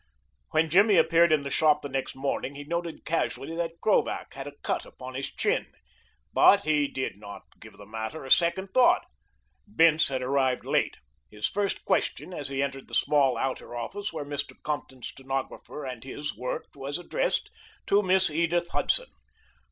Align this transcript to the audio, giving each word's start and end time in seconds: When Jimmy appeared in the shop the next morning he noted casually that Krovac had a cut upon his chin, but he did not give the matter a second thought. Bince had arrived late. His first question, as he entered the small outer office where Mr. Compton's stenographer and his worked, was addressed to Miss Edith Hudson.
When 0.49 0.67
Jimmy 0.71 0.97
appeared 0.97 1.31
in 1.31 1.43
the 1.43 1.51
shop 1.51 1.83
the 1.83 1.87
next 1.87 2.15
morning 2.15 2.55
he 2.55 2.63
noted 2.63 3.05
casually 3.05 3.55
that 3.55 3.79
Krovac 3.81 4.33
had 4.33 4.47
a 4.47 4.57
cut 4.63 4.83
upon 4.83 5.13
his 5.13 5.29
chin, 5.31 5.67
but 6.33 6.63
he 6.63 6.87
did 6.87 7.19
not 7.19 7.43
give 7.59 7.73
the 7.77 7.85
matter 7.85 8.25
a 8.25 8.31
second 8.31 8.69
thought. 8.73 9.05
Bince 9.71 10.07
had 10.07 10.23
arrived 10.23 10.65
late. 10.65 10.97
His 11.29 11.45
first 11.47 11.85
question, 11.85 12.33
as 12.33 12.49
he 12.49 12.63
entered 12.63 12.87
the 12.87 12.95
small 12.95 13.37
outer 13.37 13.75
office 13.75 14.11
where 14.11 14.25
Mr. 14.25 14.53
Compton's 14.63 15.09
stenographer 15.09 15.85
and 15.85 16.03
his 16.03 16.35
worked, 16.35 16.75
was 16.75 16.97
addressed 16.97 17.51
to 17.85 18.01
Miss 18.01 18.31
Edith 18.31 18.69
Hudson. 18.69 19.11